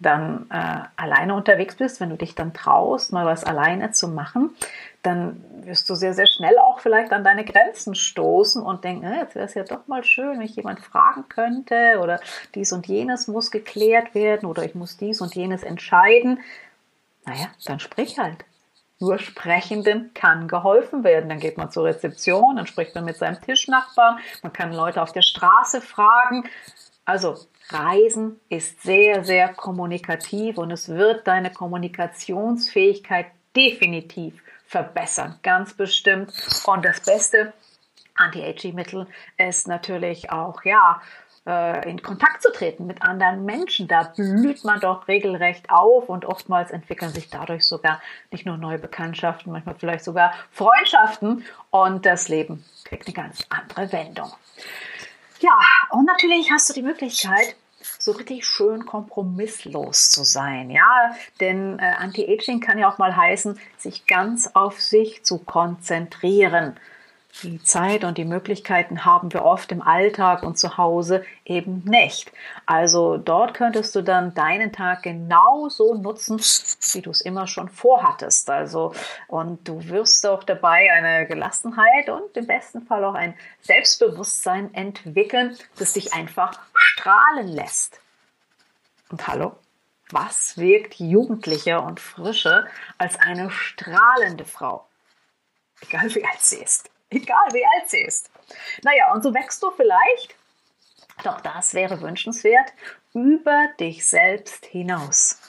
dann 0.00 0.46
äh, 0.50 0.80
alleine 0.96 1.34
unterwegs 1.34 1.76
bist, 1.76 2.00
wenn 2.00 2.10
du 2.10 2.16
dich 2.16 2.34
dann 2.34 2.52
traust, 2.52 3.12
mal 3.12 3.26
was 3.26 3.44
alleine 3.44 3.92
zu 3.92 4.08
machen, 4.08 4.50
dann 5.02 5.42
wirst 5.64 5.88
du 5.88 5.94
sehr, 5.94 6.14
sehr 6.14 6.26
schnell 6.26 6.58
auch 6.58 6.80
vielleicht 6.80 7.12
an 7.12 7.24
deine 7.24 7.44
Grenzen 7.44 7.94
stoßen 7.94 8.62
und 8.62 8.84
denken, 8.84 9.04
äh, 9.04 9.20
jetzt 9.20 9.34
wäre 9.34 9.46
es 9.46 9.54
ja 9.54 9.64
doch 9.64 9.86
mal 9.86 10.04
schön, 10.04 10.38
wenn 10.38 10.46
ich 10.46 10.56
jemand 10.56 10.80
fragen 10.80 11.28
könnte 11.28 12.00
oder 12.02 12.20
dies 12.54 12.72
und 12.72 12.86
jenes 12.86 13.28
muss 13.28 13.50
geklärt 13.50 14.14
werden 14.14 14.46
oder 14.46 14.64
ich 14.64 14.74
muss 14.74 14.96
dies 14.96 15.20
und 15.20 15.34
jenes 15.34 15.62
entscheiden. 15.62 16.40
Naja, 17.26 17.48
dann 17.64 17.80
sprich 17.80 18.18
halt. 18.18 18.44
Nur 19.00 19.18
Sprechenden 19.18 20.12
kann 20.14 20.48
geholfen 20.48 21.04
werden. 21.04 21.28
Dann 21.28 21.40
geht 21.40 21.58
man 21.58 21.70
zur 21.70 21.84
Rezeption, 21.84 22.56
dann 22.56 22.66
spricht 22.66 22.94
man 22.94 23.04
mit 23.04 23.16
seinem 23.16 23.40
Tischnachbarn, 23.40 24.18
man 24.42 24.52
kann 24.52 24.72
Leute 24.72 25.02
auf 25.02 25.12
der 25.12 25.22
Straße 25.22 25.80
fragen. 25.80 26.44
Also 27.04 27.36
Reisen 27.70 28.40
ist 28.48 28.82
sehr, 28.82 29.24
sehr 29.24 29.48
kommunikativ 29.48 30.58
und 30.58 30.70
es 30.70 30.88
wird 30.88 31.26
deine 31.26 31.50
Kommunikationsfähigkeit 31.50 33.26
definitiv 33.56 34.42
verbessern, 34.66 35.38
ganz 35.42 35.74
bestimmt. 35.74 36.32
Und 36.66 36.84
das 36.84 37.00
beste 37.00 37.52
Anti-Aging-Mittel 38.14 39.06
ist 39.36 39.66
natürlich 39.68 40.30
auch, 40.30 40.64
ja, 40.64 41.00
äh, 41.46 41.88
in 41.88 42.02
Kontakt 42.02 42.42
zu 42.42 42.52
treten 42.52 42.86
mit 42.86 43.02
anderen 43.02 43.44
Menschen. 43.44 43.88
Da 43.88 44.12
blüht 44.16 44.64
man 44.64 44.80
doch 44.80 45.08
regelrecht 45.08 45.70
auf 45.70 46.08
und 46.08 46.24
oftmals 46.24 46.70
entwickeln 46.70 47.12
sich 47.12 47.30
dadurch 47.30 47.64
sogar 47.64 48.00
nicht 48.30 48.46
nur 48.46 48.56
neue 48.56 48.78
Bekanntschaften, 48.78 49.52
manchmal 49.52 49.76
vielleicht 49.78 50.04
sogar 50.04 50.32
Freundschaften 50.50 51.44
und 51.70 52.06
das 52.06 52.28
Leben 52.28 52.64
kriegt 52.84 53.06
eine 53.06 53.14
ganz 53.14 53.44
andere 53.50 53.92
Wendung. 53.92 54.32
Ja, 55.40 55.58
und 55.90 56.06
natürlich 56.06 56.50
hast 56.50 56.68
du 56.70 56.72
die 56.72 56.82
Möglichkeit, 56.82 57.56
so 57.98 58.12
richtig 58.12 58.46
schön 58.46 58.86
kompromisslos 58.86 60.10
zu 60.10 60.24
sein, 60.24 60.70
ja, 60.70 61.14
denn 61.40 61.78
äh, 61.78 61.92
Anti-Aging 61.98 62.60
kann 62.60 62.78
ja 62.78 62.90
auch 62.90 62.98
mal 62.98 63.14
heißen, 63.14 63.58
sich 63.76 64.06
ganz 64.06 64.50
auf 64.54 64.80
sich 64.80 65.24
zu 65.24 65.38
konzentrieren. 65.38 66.76
Die 67.42 67.60
Zeit 67.62 68.04
und 68.04 68.16
die 68.16 68.24
Möglichkeiten 68.24 69.04
haben 69.04 69.32
wir 69.32 69.44
oft 69.44 69.72
im 69.72 69.82
Alltag 69.82 70.44
und 70.44 70.56
zu 70.56 70.78
Hause 70.78 71.24
eben 71.44 71.82
nicht. 71.84 72.32
Also 72.64 73.18
dort 73.18 73.54
könntest 73.54 73.94
du 73.96 74.02
dann 74.02 74.34
deinen 74.34 74.72
Tag 74.72 75.02
genauso 75.02 75.94
nutzen, 75.94 76.38
wie 76.38 77.02
du 77.02 77.10
es 77.10 77.20
immer 77.20 77.48
schon 77.48 77.68
vorhattest. 77.68 78.50
Also 78.50 78.94
und 79.26 79.66
du 79.66 79.88
wirst 79.88 80.24
auch 80.26 80.44
dabei 80.44 80.92
eine 80.92 81.26
Gelassenheit 81.26 82.08
und 82.08 82.36
im 82.36 82.46
besten 82.46 82.82
Fall 82.82 83.04
auch 83.04 83.14
ein 83.14 83.34
Selbstbewusstsein 83.62 84.72
entwickeln, 84.72 85.58
das 85.78 85.94
dich 85.94 86.12
einfach 86.12 86.60
strahlen 86.72 87.48
lässt. 87.48 88.00
Und 89.10 89.26
hallo, 89.26 89.56
was 90.10 90.56
wirkt 90.56 90.94
jugendlicher 90.94 91.82
und 91.82 91.98
frischer 91.98 92.68
als 92.96 93.18
eine 93.18 93.50
strahlende 93.50 94.44
Frau? 94.44 94.86
Egal 95.80 96.14
wie 96.14 96.24
alt 96.24 96.40
sie 96.40 96.58
ist 96.58 96.93
egal 97.14 97.48
wie 97.52 97.64
alt 97.64 97.88
sie 97.88 98.00
ist. 98.00 98.30
Naja, 98.82 99.12
und 99.12 99.22
so 99.22 99.32
wächst 99.32 99.62
du 99.62 99.70
vielleicht, 99.70 100.34
doch 101.22 101.40
das 101.40 101.74
wäre 101.74 102.00
wünschenswert, 102.00 102.72
über 103.12 103.68
dich 103.78 104.08
selbst 104.08 104.66
hinaus. 104.66 105.40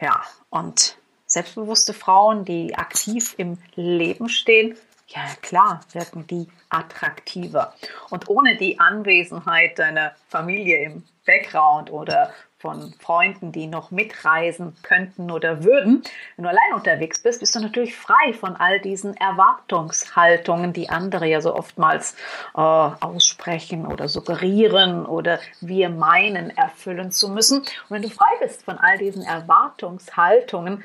Ja, 0.00 0.22
und 0.50 0.96
selbstbewusste 1.26 1.94
Frauen, 1.94 2.44
die 2.44 2.74
aktiv 2.74 3.34
im 3.38 3.58
Leben 3.74 4.28
stehen, 4.28 4.76
ja 5.08 5.22
klar, 5.42 5.80
wirken 5.92 6.26
die 6.26 6.48
attraktiver. 6.68 7.74
Und 8.10 8.28
ohne 8.28 8.56
die 8.56 8.78
Anwesenheit 8.80 9.78
deiner 9.78 10.14
Familie 10.28 10.84
im 10.84 11.04
Background 11.26 11.90
oder 11.90 12.32
von 12.62 12.94
Freunden, 13.00 13.50
die 13.50 13.66
noch 13.66 13.90
mitreisen 13.90 14.76
könnten 14.82 15.32
oder 15.32 15.64
würden. 15.64 16.04
Wenn 16.36 16.44
du 16.44 16.48
allein 16.48 16.74
unterwegs 16.74 17.20
bist, 17.20 17.40
bist 17.40 17.54
du 17.56 17.60
natürlich 17.60 17.96
frei 17.96 18.32
von 18.32 18.54
all 18.54 18.80
diesen 18.80 19.16
Erwartungshaltungen, 19.16 20.72
die 20.72 20.88
andere 20.88 21.26
ja 21.26 21.40
so 21.40 21.54
oftmals 21.56 22.14
äh, 22.54 22.60
aussprechen 22.60 23.84
oder 23.84 24.08
suggerieren 24.08 25.04
oder 25.04 25.40
wir 25.60 25.90
meinen, 25.90 26.50
erfüllen 26.50 27.10
zu 27.10 27.28
müssen. 27.28 27.58
Und 27.58 27.90
wenn 27.90 28.02
du 28.02 28.10
frei 28.10 28.30
bist 28.40 28.64
von 28.64 28.78
all 28.78 28.96
diesen 28.96 29.24
Erwartungshaltungen, 29.24 30.84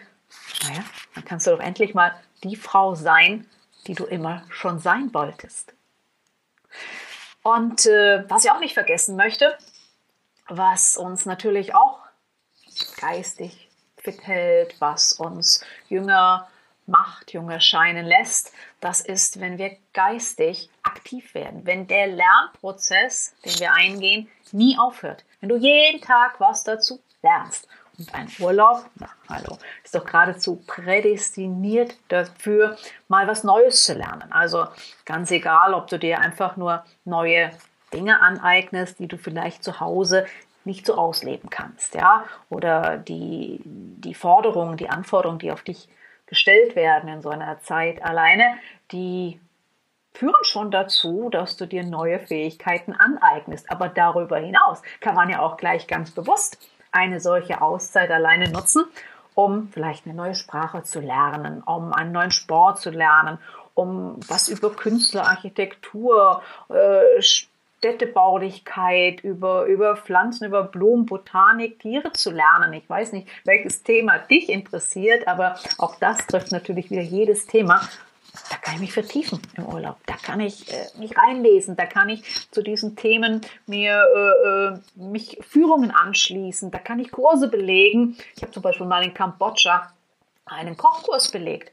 naja, 0.63 0.84
dann 1.13 1.25
kannst 1.25 1.46
du 1.46 1.51
doch 1.51 1.60
endlich 1.60 1.93
mal 1.93 2.12
die 2.43 2.55
Frau 2.55 2.96
sein, 2.96 3.46
die 3.86 3.93
du 3.93 4.05
immer 4.05 4.41
schon 4.50 4.79
sein 4.79 5.13
wolltest. 5.13 5.74
Und 7.43 7.86
äh, 7.86 8.27
was 8.27 8.43
ich 8.43 8.51
auch 8.51 8.60
nicht 8.60 8.74
vergessen 8.74 9.15
möchte, 9.15 9.55
was 10.48 10.98
uns 10.98 11.25
natürlich 11.25 11.75
auch 11.75 12.00
geistig 13.00 13.70
fit 13.98 14.25
hält, 14.25 14.80
was 14.80 15.13
uns 15.13 15.66
jünger 15.89 16.48
macht, 16.86 17.34
jünger 17.34 17.60
scheinen 17.60 18.06
lässt, 18.06 18.54
das 18.80 19.01
ist, 19.01 19.39
wenn 19.39 19.58
wir 19.58 19.75
geistig 19.94 20.70
aktiv 20.84 21.34
werden, 21.34 21.66
wenn 21.66 21.88
der 21.88 22.08
Lernprozess, 22.08 23.36
den 23.44 23.60
wir 23.60 23.74
eingehen, 23.74 24.30
nie 24.51 24.77
aufhört. 24.77 25.25
Wenn 25.42 25.50
du 25.50 25.58
jeden 25.58 26.01
Tag 26.01 26.39
was 26.39 26.63
dazu 26.63 27.01
lernst. 27.22 27.68
Und 27.98 28.13
ein 28.13 28.32
Urlaub, 28.39 28.86
na, 28.96 29.10
hallo, 29.27 29.58
ist 29.84 29.96
doch 29.96 30.06
geradezu 30.06 30.58
prädestiniert 30.68 31.98
dafür, 32.10 32.77
mal 33.08 33.27
was 33.27 33.44
Neues 33.44 33.84
zu 33.84 33.94
lernen. 33.94 34.32
Also 34.32 34.68
ganz 35.04 35.32
egal, 35.32 35.74
ob 35.74 35.88
du 35.88 35.98
dir 35.98 36.20
einfach 36.20 36.58
nur 36.58 36.86
neue 37.06 37.51
Dinge 37.94 38.22
aneignest, 38.22 39.00
die 39.00 39.08
du 39.08 39.17
vielleicht 39.17 39.63
zu 39.63 39.79
Hause 39.79 40.25
nicht 40.65 40.86
so 40.86 40.96
ausleben 40.96 41.50
kannst, 41.50 41.96
ja, 41.96 42.25
oder 42.50 42.98
die, 42.98 43.62
die 43.63 44.13
Forderungen, 44.13 44.75
die 44.75 44.89
Anforderungen, 44.89 45.39
die 45.39 45.51
auf 45.51 45.63
dich 45.63 45.88
gestellt 46.25 46.75
werden 46.75 47.10
in 47.10 47.22
so 47.22 47.29
einer 47.29 47.62
Zeit 47.62 48.03
alleine, 48.03 48.58
die 48.91 49.39
führen 50.13 50.44
schon 50.44 50.72
dazu, 50.72 51.29
dass 51.29 51.58
du 51.58 51.65
dir 51.65 51.84
neue 51.84 52.20
Fähigkeiten 52.20 52.94
aneignest. 52.94 53.72
Aber 53.72 53.88
darüber 53.88 54.38
hinaus 54.38 54.82
kann 55.00 55.15
man 55.15 55.29
ja 55.29 55.39
auch 55.39 55.58
gleich 55.58 55.88
ganz 55.88 56.12
bewusst 56.12 56.58
eine 56.91 57.20
solche 57.20 57.62
Auszeit 57.62 58.10
alleine 58.10 58.50
nutzen, 58.50 58.86
um 59.36 59.70
vielleicht 59.72 60.06
eine 60.06 60.15
neue 60.15 60.36
Sprache 60.36 60.84
zu 60.84 61.00
lernen, 61.00 61.62
um 61.63 61.94
einen 61.94 62.12
neuen 62.12 62.32
Sport 62.32 62.79
zu 62.79 62.89
lernen, 62.89 63.38
um 63.75 64.20
was 64.27 64.50
über 64.50 64.72
Künstlerarchitektur, 64.72 66.41
äh, 66.70 67.22
Städtebaulichkeit, 67.77 69.24
über, 69.24 69.65
über 69.65 69.96
Pflanzen, 69.98 70.46
über 70.46 70.63
Blumen, 70.63 71.05
Botanik, 71.05 71.79
Tiere 71.79 72.12
zu 72.12 72.31
lernen. 72.31 72.74
Ich 72.74 72.89
weiß 72.89 73.13
nicht, 73.13 73.27
welches 73.46 73.84
Thema 73.84 74.17
dich 74.17 74.50
interessiert, 74.50 75.27
aber 75.27 75.55
auch 75.77 75.96
das 76.00 76.25
trifft 76.25 76.51
natürlich 76.51 76.89
wieder 76.89 77.03
jedes 77.03 77.46
Thema. 77.46 77.81
Da 78.50 78.57
kann 78.57 78.75
ich 78.75 78.81
mich 78.81 78.93
vertiefen 78.93 79.39
im 79.57 79.65
Urlaub. 79.65 79.98
Da 80.05 80.15
kann 80.15 80.39
ich 80.39 80.72
äh, 80.72 80.86
mich 81.00 81.17
reinlesen. 81.17 81.75
Da 81.75 81.86
kann 81.86 82.10
ich 82.10 82.24
zu 82.51 82.62
diesen 82.62 82.96
Themen 82.96 83.41
mir 83.65 84.03
äh, 84.15 84.48
äh 84.48 84.79
mich 84.96 85.39
Führungen 85.48 85.91
anschließen. 85.91 86.69
Da 86.72 86.77
kann 86.77 87.00
ich 87.00 87.12
Kurse 87.12 87.48
belegen. 87.48 88.17
Ich 88.36 88.43
habe 88.43 88.51
zum 88.51 88.62
Beispiel 88.62 88.86
mal 88.86 89.03
in 89.03 89.13
Kambodscha 89.13 89.91
einen 90.46 90.77
Kochkurs 90.77 91.31
belegt 91.31 91.72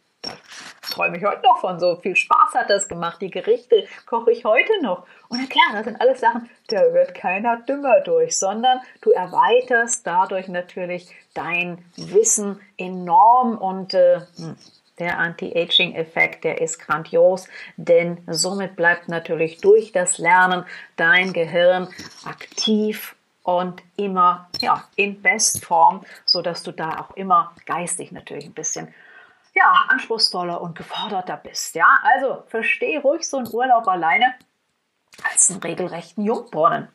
träume 0.94 1.18
ich 1.18 1.24
heute 1.24 1.42
noch 1.42 1.58
von. 1.58 1.80
So 1.80 1.96
viel 1.96 2.16
Spaß 2.16 2.54
hat 2.54 2.70
das 2.70 2.88
gemacht. 2.88 3.20
Die 3.20 3.30
Gerichte 3.30 3.86
koche 4.06 4.32
ich 4.32 4.44
heute 4.44 4.72
noch. 4.82 5.06
Und 5.28 5.40
na 5.40 5.46
klar, 5.46 5.72
das 5.72 5.84
sind 5.84 6.00
alles 6.00 6.20
Sachen, 6.20 6.48
da 6.68 6.92
wird 6.92 7.14
keiner 7.14 7.58
dümmer 7.62 8.00
durch, 8.00 8.38
sondern 8.38 8.80
du 9.02 9.10
erweiterst 9.10 10.06
dadurch 10.06 10.48
natürlich 10.48 11.08
dein 11.34 11.84
Wissen 11.96 12.60
enorm 12.78 13.58
und 13.58 13.94
äh, 13.94 14.20
hm, 14.36 14.56
der 15.00 15.18
Anti-Aging-Effekt, 15.18 16.44
der 16.44 16.60
ist 16.60 16.78
grandios, 16.78 17.48
denn 17.76 18.18
somit 18.28 18.76
bleibt 18.76 19.08
natürlich 19.08 19.60
durch 19.60 19.90
das 19.90 20.18
Lernen 20.18 20.64
dein 20.94 21.32
Gehirn 21.32 21.88
aktiv 22.24 23.16
und 23.42 23.82
immer 23.96 24.48
ja, 24.60 24.84
in 24.94 25.20
Bestform, 25.20 26.04
sodass 26.24 26.62
du 26.62 26.70
da 26.70 27.00
auch 27.00 27.16
immer 27.16 27.52
geistig 27.66 28.12
natürlich 28.12 28.46
ein 28.46 28.54
bisschen 28.54 28.94
ja, 29.54 29.86
anspruchsvoller 29.88 30.60
und 30.60 30.76
geforderter 30.76 31.36
bist. 31.36 31.74
Ja, 31.74 31.98
also 32.02 32.44
verstehe 32.48 33.00
ruhig 33.00 33.26
so 33.28 33.38
einen 33.38 33.52
Urlaub 33.52 33.88
alleine 33.88 34.34
als 35.30 35.50
einen 35.50 35.60
regelrechten 35.60 36.24
Jungbrunnen. 36.24 36.88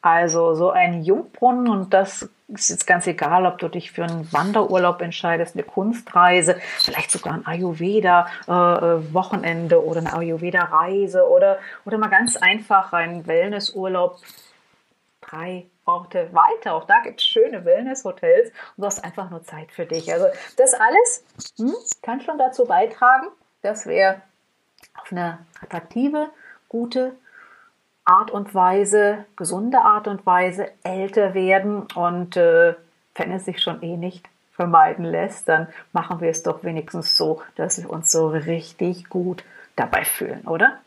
Also 0.00 0.54
so 0.54 0.70
ein 0.70 1.02
Jungbrunnen 1.04 1.68
und 1.68 1.92
das 1.94 2.28
ist 2.48 2.70
jetzt 2.70 2.86
ganz 2.86 3.06
egal, 3.06 3.46
ob 3.46 3.58
du 3.58 3.68
dich 3.68 3.92
für 3.92 4.02
einen 4.04 4.32
Wanderurlaub 4.32 5.00
entscheidest, 5.00 5.54
eine 5.54 5.62
Kunstreise, 5.62 6.56
vielleicht 6.78 7.12
sogar 7.12 7.34
ein 7.34 7.46
Ayurveda-Wochenende 7.46 9.76
äh, 9.76 9.78
oder 9.78 10.00
eine 10.00 10.12
Ayurveda-Reise 10.12 11.28
oder, 11.28 11.60
oder 11.84 11.98
mal 11.98 12.08
ganz 12.08 12.36
einfach 12.36 12.92
ein 12.92 13.28
Wellnessurlaub. 13.28 14.18
Drei 15.20 15.66
Orte 15.84 16.30
weiter. 16.32 16.74
Auch 16.74 16.84
da 16.84 17.00
gibt 17.00 17.20
es 17.20 17.26
schöne 17.26 17.64
Wellness-Hotels 17.64 18.48
und 18.48 18.82
du 18.82 18.86
hast 18.86 19.04
einfach 19.04 19.30
nur 19.30 19.42
Zeit 19.42 19.72
für 19.72 19.86
dich. 19.86 20.12
Also 20.12 20.26
das 20.56 20.74
alles 20.74 21.24
hm, 21.56 21.74
kann 22.02 22.20
schon 22.20 22.38
dazu 22.38 22.64
beitragen, 22.66 23.28
dass 23.62 23.86
wir 23.86 24.22
auf 25.00 25.10
eine 25.12 25.38
attraktive, 25.60 26.30
gute 26.68 27.12
Art 28.04 28.30
und 28.30 28.54
Weise, 28.54 29.24
gesunde 29.36 29.78
Art 29.78 30.08
und 30.08 30.26
Weise 30.26 30.70
älter 30.82 31.34
werden 31.34 31.86
und 31.94 32.36
äh, 32.36 32.74
wenn 33.14 33.32
es 33.32 33.44
sich 33.44 33.62
schon 33.62 33.82
eh 33.82 33.96
nicht 33.96 34.28
vermeiden 34.52 35.04
lässt, 35.04 35.48
dann 35.48 35.68
machen 35.92 36.20
wir 36.20 36.30
es 36.30 36.42
doch 36.42 36.64
wenigstens 36.64 37.16
so, 37.16 37.42
dass 37.56 37.80
wir 37.80 37.90
uns 37.90 38.10
so 38.10 38.28
richtig 38.28 39.08
gut 39.08 39.44
dabei 39.76 40.04
fühlen, 40.04 40.46
oder? 40.46 40.78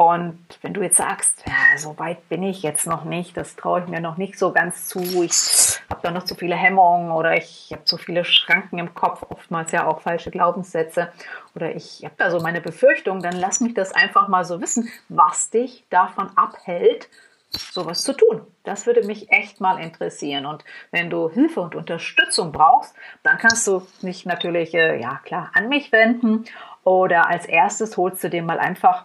Und 0.00 0.38
wenn 0.62 0.72
du 0.72 0.80
jetzt 0.80 0.96
sagst, 0.96 1.44
ja, 1.46 1.76
so 1.76 1.98
weit 1.98 2.26
bin 2.30 2.42
ich 2.42 2.62
jetzt 2.62 2.86
noch 2.86 3.04
nicht, 3.04 3.36
das 3.36 3.54
traue 3.54 3.80
ich 3.80 3.86
mir 3.86 4.00
noch 4.00 4.16
nicht 4.16 4.38
so 4.38 4.50
ganz 4.50 4.88
zu, 4.88 4.98
ich 5.22 5.78
habe 5.90 6.00
da 6.02 6.10
noch 6.10 6.22
zu 6.22 6.34
viele 6.34 6.56
Hemmungen 6.56 7.10
oder 7.10 7.36
ich 7.36 7.68
habe 7.70 7.84
zu 7.84 7.98
viele 7.98 8.24
Schranken 8.24 8.78
im 8.78 8.94
Kopf, 8.94 9.26
oftmals 9.28 9.72
ja 9.72 9.86
auch 9.86 10.00
falsche 10.00 10.30
Glaubenssätze 10.30 11.12
oder 11.54 11.74
ich 11.74 12.02
habe 12.02 12.14
da 12.16 12.30
so 12.30 12.40
meine 12.40 12.62
Befürchtungen, 12.62 13.20
dann 13.20 13.36
lass 13.36 13.60
mich 13.60 13.74
das 13.74 13.92
einfach 13.92 14.28
mal 14.28 14.46
so 14.46 14.62
wissen, 14.62 14.88
was 15.10 15.50
dich 15.50 15.84
davon 15.90 16.30
abhält, 16.34 17.10
sowas 17.50 18.02
zu 18.02 18.14
tun. 18.14 18.40
Das 18.64 18.86
würde 18.86 19.06
mich 19.06 19.30
echt 19.30 19.60
mal 19.60 19.78
interessieren. 19.78 20.46
Und 20.46 20.64
wenn 20.92 21.10
du 21.10 21.28
Hilfe 21.28 21.60
und 21.60 21.74
Unterstützung 21.74 22.52
brauchst, 22.52 22.94
dann 23.22 23.36
kannst 23.36 23.66
du 23.66 23.86
dich 24.00 24.24
natürlich, 24.24 24.72
äh, 24.72 24.98
ja 24.98 25.20
klar, 25.24 25.50
an 25.52 25.68
mich 25.68 25.92
wenden 25.92 26.46
oder 26.84 27.28
als 27.28 27.44
erstes 27.44 27.98
holst 27.98 28.24
du 28.24 28.30
dir 28.30 28.42
mal 28.42 28.58
einfach 28.58 29.04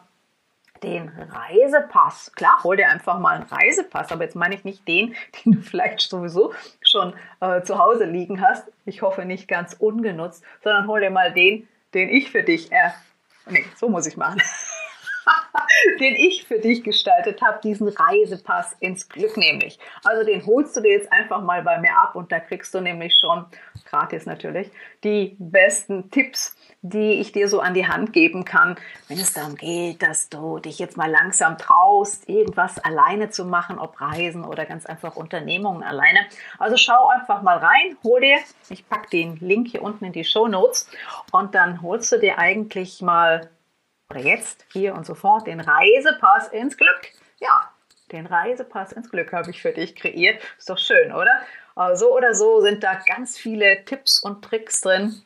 den 0.85 1.09
Reisepass. 1.09 2.31
Klar, 2.35 2.63
hol 2.63 2.77
dir 2.77 2.89
einfach 2.89 3.19
mal 3.19 3.35
einen 3.35 3.43
Reisepass, 3.45 4.11
aber 4.11 4.23
jetzt 4.23 4.35
meine 4.35 4.55
ich 4.55 4.63
nicht 4.63 4.87
den, 4.87 5.15
den 5.45 5.53
du 5.53 5.61
vielleicht 5.61 6.01
sowieso 6.01 6.53
schon 6.81 7.13
äh, 7.41 7.61
zu 7.63 7.79
Hause 7.79 8.05
liegen 8.05 8.41
hast. 8.41 8.71
Ich 8.85 9.01
hoffe 9.01 9.25
nicht 9.25 9.47
ganz 9.47 9.73
ungenutzt, 9.73 10.43
sondern 10.63 10.87
hol 10.87 11.01
dir 11.01 11.09
mal 11.09 11.33
den, 11.33 11.67
den 11.93 12.09
ich 12.09 12.31
für 12.31 12.43
dich, 12.43 12.71
äh, 12.71 12.91
nee, 13.49 13.65
so 13.75 13.89
muss 13.89 14.05
ich 14.05 14.17
machen. 14.17 14.41
den 15.99 16.15
ich 16.15 16.45
für 16.45 16.59
dich 16.59 16.83
gestaltet 16.83 17.41
habe, 17.41 17.59
diesen 17.63 17.87
Reisepass 17.87 18.75
ins 18.79 19.09
Glück 19.09 19.37
nämlich. 19.37 19.79
Also 20.03 20.25
den 20.25 20.45
holst 20.45 20.75
du 20.75 20.81
dir 20.81 20.91
jetzt 20.91 21.11
einfach 21.11 21.41
mal 21.41 21.63
bei 21.63 21.79
mir 21.79 21.95
ab 21.97 22.15
und 22.15 22.31
da 22.31 22.39
kriegst 22.39 22.73
du 22.73 22.81
nämlich 22.81 23.15
schon, 23.15 23.45
gratis 23.89 24.25
natürlich, 24.25 24.71
die 25.03 25.35
besten 25.39 26.09
Tipps, 26.11 26.55
die 26.81 27.13
ich 27.13 27.31
dir 27.31 27.47
so 27.47 27.59
an 27.59 27.73
die 27.73 27.87
Hand 27.87 28.13
geben 28.13 28.45
kann, 28.45 28.75
wenn 29.07 29.17
es 29.17 29.33
darum 29.33 29.55
geht, 29.55 30.01
dass 30.01 30.29
du 30.29 30.59
dich 30.59 30.79
jetzt 30.79 30.97
mal 30.97 31.09
langsam 31.09 31.57
traust, 31.57 32.29
irgendwas 32.29 32.77
alleine 32.79 33.29
zu 33.29 33.45
machen, 33.45 33.79
ob 33.79 33.99
Reisen 33.99 34.43
oder 34.43 34.65
ganz 34.65 34.85
einfach 34.85 35.15
Unternehmungen 35.15 35.83
alleine. 35.83 36.19
Also 36.59 36.77
schau 36.77 37.07
einfach 37.07 37.41
mal 37.41 37.57
rein, 37.57 37.97
hol 38.03 38.21
dir, 38.21 38.37
ich 38.69 38.87
packe 38.87 39.09
den 39.09 39.37
Link 39.37 39.69
hier 39.69 39.81
unten 39.81 40.05
in 40.05 40.13
die 40.13 40.23
Show 40.23 40.47
Notes 40.47 40.89
und 41.31 41.55
dann 41.55 41.81
holst 41.81 42.11
du 42.11 42.19
dir 42.19 42.37
eigentlich 42.37 43.01
mal 43.01 43.49
oder 44.09 44.19
jetzt, 44.19 44.65
hier 44.71 44.93
und 44.93 45.05
sofort, 45.05 45.47
den 45.47 45.59
Reisepass 45.59 46.49
ins 46.49 46.77
Glück. 46.77 47.11
Ja, 47.39 47.71
den 48.11 48.27
Reisepass 48.27 48.91
ins 48.91 49.09
Glück 49.09 49.33
habe 49.33 49.51
ich 49.51 49.61
für 49.61 49.71
dich 49.71 49.95
kreiert. 49.95 50.41
Ist 50.57 50.69
doch 50.69 50.77
schön, 50.77 51.11
oder? 51.11 51.41
So 51.95 52.15
oder 52.15 52.33
so 52.33 52.61
sind 52.61 52.83
da 52.83 52.99
ganz 53.05 53.37
viele 53.37 53.83
Tipps 53.85 54.19
und 54.19 54.43
Tricks 54.43 54.81
drin. 54.81 55.21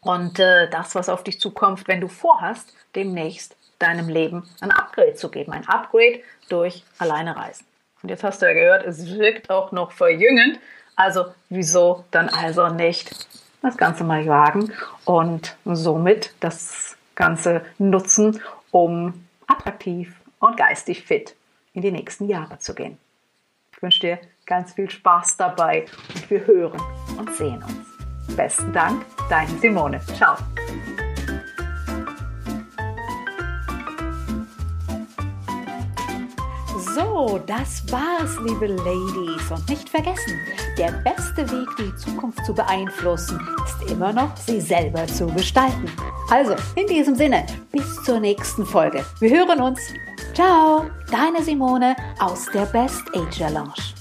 Und 0.00 0.38
äh, 0.38 0.68
das, 0.70 0.94
was 0.94 1.08
auf 1.08 1.24
dich 1.24 1.40
zukommt, 1.40 1.88
wenn 1.88 2.00
du 2.00 2.08
vorhast, 2.08 2.74
demnächst 2.94 3.56
deinem 3.78 4.08
Leben 4.08 4.48
ein 4.60 4.70
Upgrade 4.70 5.14
zu 5.14 5.30
geben. 5.30 5.52
Ein 5.52 5.66
Upgrade 5.66 6.20
durch 6.48 6.84
alleine 6.98 7.36
Reisen. 7.36 7.66
Und 8.02 8.10
jetzt 8.10 8.22
hast 8.22 8.40
du 8.42 8.46
ja 8.46 8.52
gehört, 8.52 8.86
es 8.86 9.06
wirkt 9.18 9.50
auch 9.50 9.72
noch 9.72 9.92
verjüngend. 9.92 10.60
Also 10.94 11.26
wieso 11.48 12.04
dann 12.10 12.28
also 12.28 12.68
nicht 12.68 13.26
das 13.62 13.76
Ganze 13.76 14.04
mal 14.04 14.26
wagen 14.26 14.72
und 15.04 15.56
somit 15.64 16.34
das 16.40 16.93
Ganze 17.14 17.64
nutzen, 17.78 18.40
um 18.70 19.26
attraktiv 19.46 20.14
und 20.38 20.56
geistig 20.56 21.04
fit 21.04 21.36
in 21.72 21.82
die 21.82 21.92
nächsten 21.92 22.28
Jahre 22.28 22.58
zu 22.58 22.74
gehen. 22.74 22.98
Ich 23.72 23.82
wünsche 23.82 24.00
dir 24.00 24.18
ganz 24.46 24.72
viel 24.72 24.90
Spaß 24.90 25.36
dabei 25.36 25.86
und 26.14 26.30
wir 26.30 26.46
hören 26.46 26.80
und 27.18 27.34
sehen 27.34 27.62
uns. 27.62 28.36
Besten 28.36 28.72
Dank, 28.72 29.04
deine 29.28 29.50
Simone. 29.58 30.00
Ciao. 30.16 30.36
So, 36.94 37.40
das 37.44 37.82
war's, 37.90 38.38
liebe 38.44 38.68
Ladies. 38.68 39.50
Und 39.50 39.68
nicht 39.68 39.88
vergessen, 39.88 40.38
der 40.78 40.92
beste 41.02 41.50
Weg, 41.50 41.68
die 41.76 41.96
Zukunft 41.96 42.44
zu 42.46 42.54
beeinflussen, 42.54 43.40
ist 43.64 43.90
immer 43.90 44.12
noch, 44.12 44.36
sie 44.36 44.60
selber 44.60 45.04
zu 45.08 45.26
gestalten. 45.26 45.90
Also, 46.30 46.54
in 46.76 46.86
diesem 46.86 47.16
Sinne, 47.16 47.46
bis 47.72 48.00
zur 48.04 48.20
nächsten 48.20 48.64
Folge. 48.64 49.04
Wir 49.18 49.30
hören 49.30 49.60
uns. 49.60 49.80
Ciao, 50.34 50.86
deine 51.10 51.42
Simone 51.42 51.96
aus 52.20 52.46
der 52.54 52.66
Best 52.66 53.02
Age 53.12 53.40
Lounge. 53.52 53.93